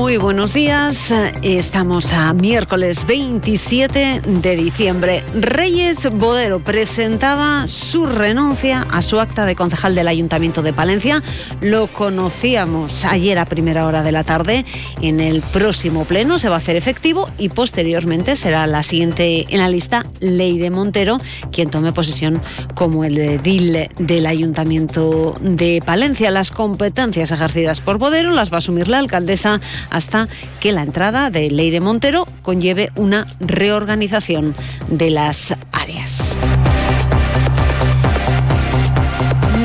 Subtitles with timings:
[0.00, 1.12] Muy buenos días.
[1.42, 5.22] Estamos a miércoles 27 de diciembre.
[5.34, 11.22] Reyes Bodero presentaba su renuncia a su acta de concejal del Ayuntamiento de Palencia.
[11.60, 14.64] Lo conocíamos ayer a primera hora de la tarde.
[15.02, 19.58] En el próximo pleno se va a hacer efectivo y posteriormente será la siguiente en
[19.58, 21.18] la lista Leire Montero,
[21.52, 22.40] quien tome posesión
[22.74, 26.30] como el edil del Ayuntamiento de Palencia.
[26.30, 30.28] Las competencias ejercidas por Bodero las va a asumir la alcaldesa hasta
[30.60, 34.54] que la entrada de Leire Montero conlleve una reorganización
[34.88, 36.36] de las áreas.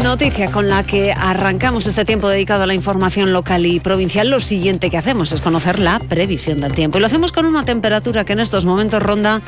[0.04, 4.30] Noticia con la que arrancamos este tiempo dedicado a la información local y provincial.
[4.30, 6.98] Lo siguiente que hacemos es conocer la previsión del tiempo.
[6.98, 9.42] Y lo hacemos con una temperatura que en estos momentos ronda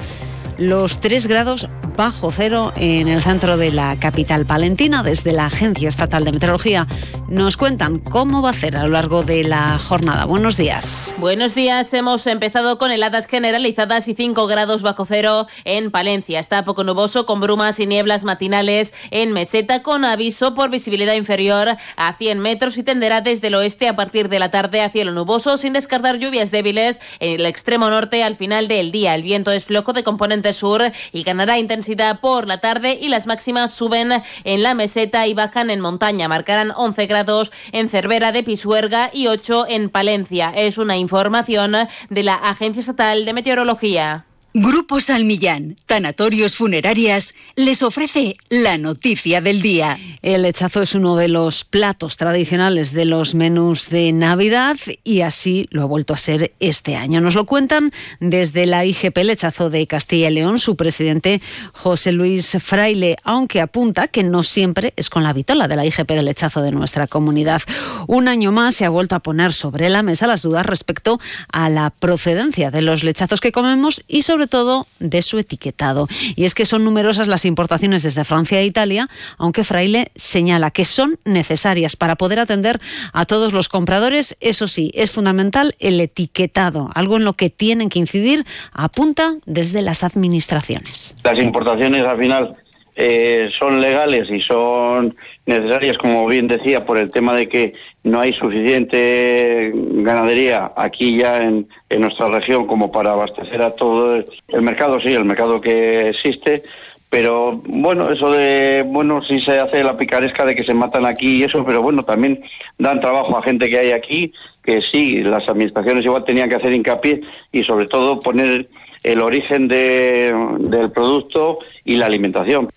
[0.58, 5.02] los 3 grados bajo cero en el centro de la capital palentina.
[5.02, 6.88] Desde la Agencia Estatal de Meteorología
[7.28, 10.26] nos cuentan cómo va a ser a lo largo de la jornada.
[10.26, 11.16] Buenos días.
[11.18, 11.92] Buenos días.
[11.96, 16.40] Hemos empezado con heladas generalizadas y 5 grados bajo cero en Palencia.
[16.40, 21.78] Está poco nuboso con brumas y nieblas matinales en meseta con aviso por visibilidad inferior
[21.96, 25.14] a 100 metros y tenderá desde el oeste a partir de la tarde a cielo
[25.14, 29.16] nuboso sin descartar lluvias débiles en el extremo norte al final del día.
[29.16, 31.87] El viento es flojo de componente sur y ganará intensidad
[32.22, 34.12] por la tarde y las máximas suben
[34.44, 36.28] en la meseta y bajan en montaña.
[36.28, 40.52] Marcarán 11 grados en Cervera de Pisuerga y 8 en Palencia.
[40.56, 41.76] Es una información
[42.10, 44.26] de la Agencia Estatal de Meteorología.
[44.60, 50.00] Grupo Salmillán, Tanatorios Funerarias, les ofrece la noticia del día.
[50.24, 55.68] El lechazo es uno de los platos tradicionales de los menús de Navidad y así
[55.70, 57.22] lo ha vuelto a ser este año.
[57.22, 61.40] Nos lo cuentan desde la IGP Lechazo de Castilla y León, su presidente
[61.74, 66.10] José Luis Fraile, aunque apunta que no siempre es con la vitola de la IGP
[66.10, 67.62] de Lechazo de nuestra comunidad.
[68.08, 71.20] Un año más se ha vuelto a poner sobre la mesa las dudas respecto
[71.52, 76.08] a la procedencia de los lechazos que comemos y sobre todo de su etiquetado.
[76.36, 80.86] Y es que son numerosas las importaciones desde Francia e Italia, aunque Fraile señala que
[80.86, 82.80] son necesarias para poder atender
[83.14, 84.38] a todos los compradores.
[84.40, 89.82] Eso sí, es fundamental el etiquetado, algo en lo que tienen que incidir, apunta desde
[89.82, 91.16] las administraciones.
[91.24, 92.56] Las importaciones al final
[93.00, 95.16] eh, son legales y son
[95.46, 101.38] necesarias, como bien decía, por el tema de que no hay suficiente ganadería aquí ya
[101.38, 106.64] en, nuestra región como para abastecer a todo el, mercado, sí, el mercado que existe,
[107.12, 111.38] pero bueno, eso de, bueno, sí se hace la picaresca de que se matan aquí
[111.38, 112.42] y eso, pero bueno, también
[112.80, 116.74] dan trabajo a gente que hay aquí, que sí, las administraciones igual tenían que hacer
[116.74, 117.22] hincapié
[117.52, 118.68] y sobre todo poner
[119.04, 122.68] el origen de, del producto y la alimentación.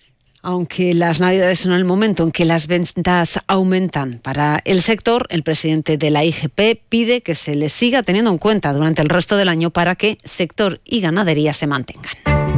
[0.43, 5.43] Aunque las Navidades son el momento en que las ventas aumentan para el sector, el
[5.43, 9.37] presidente de la IGP pide que se les siga teniendo en cuenta durante el resto
[9.37, 12.30] del año para que sector y ganadería se mantengan.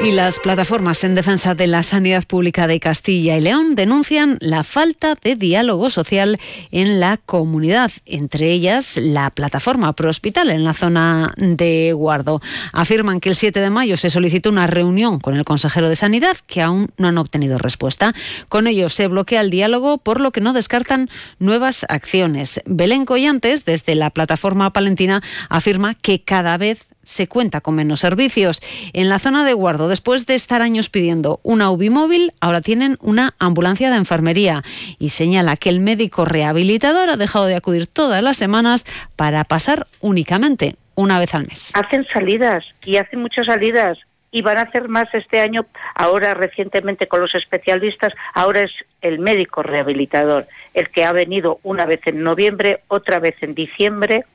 [0.00, 4.62] Y las plataformas en defensa de la sanidad pública de Castilla y León denuncian la
[4.62, 6.38] falta de diálogo social
[6.70, 12.40] en la comunidad, entre ellas la plataforma Prohospital en la zona de Guardo.
[12.72, 16.36] Afirman que el 7 de mayo se solicitó una reunión con el consejero de Sanidad
[16.46, 18.14] que aún no han obtenido respuesta.
[18.48, 21.10] Con ello se bloquea el diálogo, por lo que no descartan
[21.40, 22.62] nuevas acciones.
[22.66, 28.60] Belén Collantes, desde la plataforma palentina, afirma que cada vez se cuenta con menos servicios.
[28.92, 32.98] En la zona de Guardo, después de estar años pidiendo una UBI móvil, ahora tienen
[33.00, 34.62] una ambulancia de enfermería
[34.98, 38.84] y señala que el médico rehabilitador ha dejado de acudir todas las semanas
[39.16, 41.72] para pasar únicamente una vez al mes.
[41.74, 43.98] Hacen salidas y hacen muchas salidas
[44.30, 45.64] y van a hacer más este año,
[45.94, 51.86] ahora recientemente con los especialistas, ahora es el médico rehabilitador, el que ha venido una
[51.86, 54.26] vez en noviembre, otra vez en diciembre,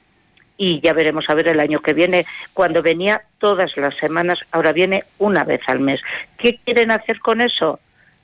[0.57, 4.71] y ya veremos a ver el año que viene, cuando venía todas las semanas, ahora
[4.71, 6.01] viene una vez al mes.
[6.37, 7.79] ¿Qué quieren hacer con eso?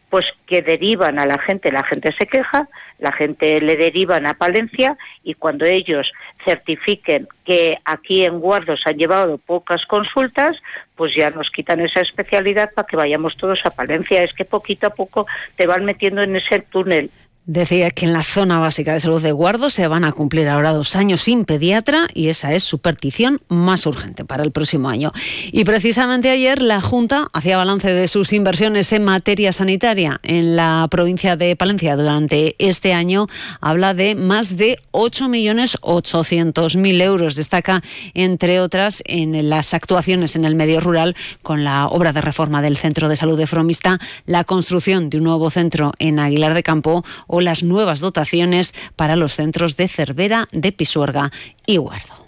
[0.10, 2.68] pues que derivan a la gente, la gente se queja,
[2.98, 6.12] la gente le derivan a Palencia y cuando ellos
[6.44, 10.58] certifiquen que aquí en Guardos han llevado pocas consultas,
[10.96, 14.24] pues ya nos quitan esa especialidad para que vayamos todos a Palencia.
[14.24, 17.12] Es que poquito a poco te van metiendo en ese túnel
[17.51, 20.72] Decía que en la zona básica de salud de Guardo se van a cumplir ahora
[20.72, 25.12] dos años sin pediatra y esa es su petición más urgente para el próximo año.
[25.51, 30.88] Y precisamente ayer la Junta hacía balance de sus inversiones en materia sanitaria en la
[30.92, 33.25] provincia de Palencia durante este año.
[33.62, 37.36] Habla de más de 8.800.000 euros.
[37.36, 37.81] Destaca,
[38.13, 42.78] entre otras, en las actuaciones en el medio rural con la obra de reforma del
[42.78, 43.98] Centro de Salud de Fromista,
[44.28, 47.04] la construcción de un nuevo centro en Aguilar de Campo
[47.42, 51.32] las nuevas dotaciones para los centros de Cervera, de Pisuerga
[51.66, 52.26] y Guardo.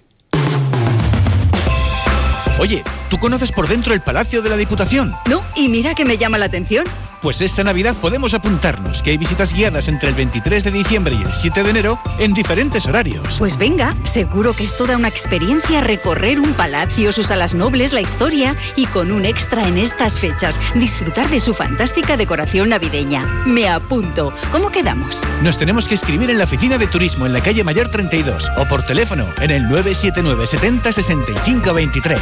[2.60, 5.14] Oye, ¿tú conoces por dentro el Palacio de la Diputación?
[5.26, 6.86] No, y mira que me llama la atención.
[7.22, 11.22] Pues esta Navidad podemos apuntarnos, que hay visitas guiadas entre el 23 de diciembre y
[11.22, 13.36] el 7 de enero en diferentes horarios.
[13.38, 18.02] Pues venga, seguro que es toda una experiencia recorrer un palacio, sus salas nobles, la
[18.02, 23.24] historia y con un extra en estas fechas, disfrutar de su fantástica decoración navideña.
[23.46, 24.34] Me apunto.
[24.52, 25.22] ¿Cómo quedamos?
[25.44, 28.66] Nos tenemos que escribir en la oficina de turismo en la calle Mayor 32 o
[28.66, 32.22] por teléfono en el 979 70 65 23.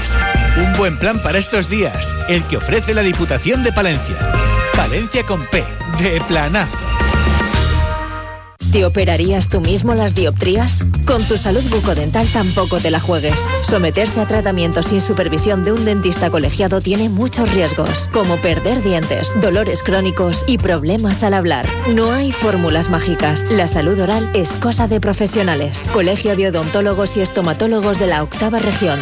[0.60, 4.16] Un buen plan para estos días, el que ofrece la Diputación de Palencia.
[4.76, 5.64] Valencia con P,
[6.02, 6.78] de planazo.
[8.74, 10.84] ¿Te operarías tú mismo las dioptrías?
[11.06, 13.40] Con tu salud bucodental tampoco te la juegues.
[13.62, 19.32] Someterse a tratamiento sin supervisión de un dentista colegiado tiene muchos riesgos, como perder dientes,
[19.42, 21.66] dolores crónicos y problemas al hablar.
[21.96, 23.46] No hay fórmulas mágicas.
[23.50, 25.90] La salud oral es cosa de profesionales.
[25.94, 29.00] Colegio de Odontólogos y Estomatólogos de la Octava Región.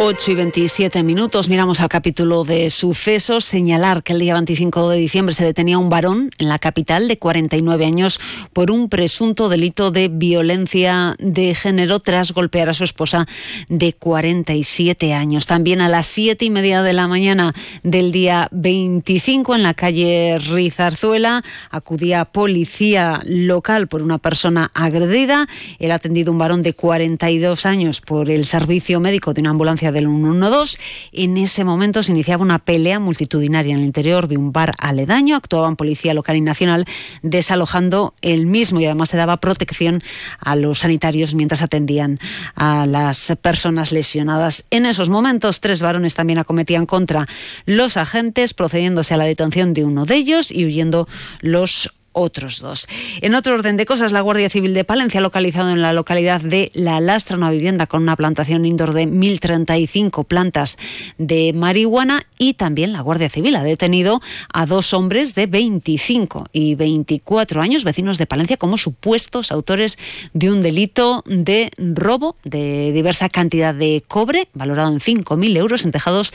[0.00, 1.48] 8 y 27 minutos.
[1.48, 3.44] Miramos al capítulo de sucesos.
[3.44, 7.18] Señalar que el día 25 de diciembre se detenía un varón en la capital de
[7.18, 8.20] 49 años
[8.52, 13.26] por un presunto delito de violencia de género tras golpear a su esposa
[13.68, 15.48] de 47 años.
[15.48, 17.52] También a las 7 y media de la mañana
[17.82, 25.48] del día 25 en la calle Rizarzuela acudía policía local por una persona agredida.
[25.80, 30.06] Era atendido un varón de 42 años por el servicio médico de una ambulancia del
[30.06, 30.78] 112.
[31.12, 35.36] En ese momento se iniciaba una pelea multitudinaria en el interior de un bar aledaño.
[35.36, 36.84] Actuaban policía local y nacional
[37.22, 40.02] desalojando el mismo y además se daba protección
[40.38, 42.18] a los sanitarios mientras atendían
[42.54, 44.64] a las personas lesionadas.
[44.70, 47.26] En esos momentos, tres varones también acometían contra
[47.66, 51.08] los agentes, procediéndose a la detención de uno de ellos y huyendo
[51.40, 52.88] los otros dos.
[53.20, 56.40] En otro orden de cosas, la Guardia Civil de Palencia ha localizado en la localidad
[56.40, 60.78] de La Lastra una vivienda con una plantación indoor de 1.035 plantas
[61.18, 64.20] de marihuana y también la Guardia Civil ha detenido
[64.52, 69.98] a dos hombres de 25 y 24 años, vecinos de Palencia, como supuestos autores
[70.32, 75.92] de un delito de robo de diversa cantidad de cobre, valorado en 5.000 euros en
[75.92, 76.32] tejados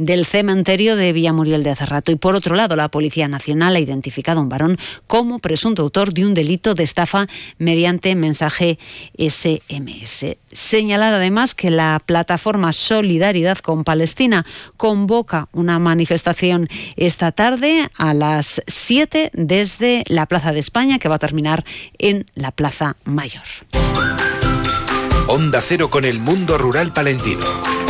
[0.00, 2.10] del cementerio de Villamuriel de Cerrato.
[2.10, 6.14] Y por otro lado, la Policía Nacional ha identificado a un varón como presunto autor
[6.14, 7.26] de un delito de estafa
[7.58, 8.78] mediante mensaje
[9.18, 10.36] SMS.
[10.52, 18.62] Señalar además que la plataforma Solidaridad con Palestina convoca una manifestación esta tarde a las
[18.66, 21.64] 7 desde la Plaza de España que va a terminar
[21.98, 23.44] en la Plaza Mayor.
[25.28, 27.89] Onda Cero con el mundo rural palentino.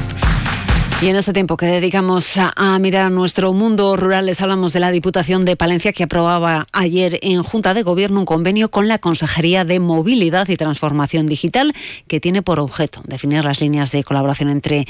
[1.01, 4.91] Y en este tiempo que dedicamos a, mirar nuestro mundo rural, les hablamos de la
[4.91, 9.65] Diputación de Palencia que aprobaba ayer en Junta de Gobierno un convenio con la Consejería
[9.65, 11.73] de Movilidad y Transformación Digital
[12.07, 14.85] que tiene por objeto definir las líneas de colaboración entre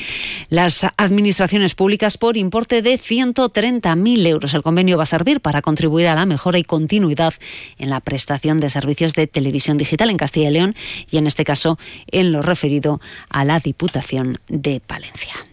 [0.50, 4.54] las administraciones públicas por importe de 130.000 euros.
[4.54, 7.36] El convenio va a servir para contribuir a la mejora y continuidad
[7.78, 10.76] en la prestación de servicios de televisión digital en Castilla y León
[11.10, 13.00] y en este caso en lo referido
[13.30, 15.51] a la Diputación de Palencia.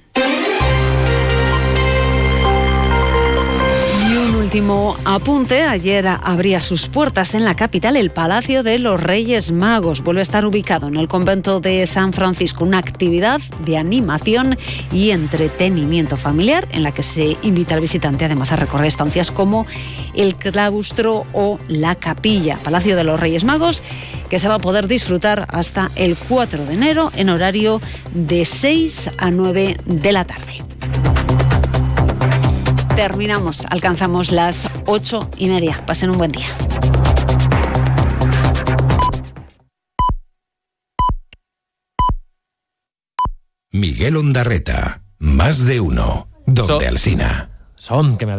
[4.48, 5.64] Último apunte.
[5.64, 10.02] Ayer abría sus puertas en la capital el Palacio de los Reyes Magos.
[10.02, 14.56] Vuelve a estar ubicado en el convento de San Francisco, una actividad de animación
[14.90, 19.66] y entretenimiento familiar en la que se invita al visitante además a recorrer estancias como
[20.14, 22.58] el claustro o la capilla.
[22.64, 23.82] Palacio de los Reyes Magos
[24.30, 27.82] que se va a poder disfrutar hasta el 4 de enero en horario
[28.14, 30.68] de 6 a 9 de la tarde
[32.98, 35.80] terminamos, alcanzamos las ocho y media.
[35.86, 36.48] Pasen un buen día.
[43.70, 47.50] Miguel Ondarreta, más de uno, donde Alsina.
[47.76, 48.32] Son, que me